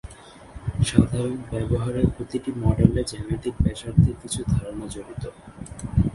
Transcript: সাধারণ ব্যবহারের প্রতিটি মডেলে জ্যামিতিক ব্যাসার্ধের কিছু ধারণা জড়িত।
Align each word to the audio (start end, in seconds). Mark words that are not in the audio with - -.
সাধারণ 0.89 1.35
ব্যবহারের 1.51 2.07
প্রতিটি 2.15 2.51
মডেলে 2.63 3.01
জ্যামিতিক 3.11 3.55
ব্যাসার্ধের 3.63 4.15
কিছু 4.21 4.39
ধারণা 4.53 4.85
জড়িত। 4.93 5.23